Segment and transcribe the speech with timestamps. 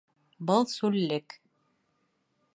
[0.51, 1.37] Был сүллек.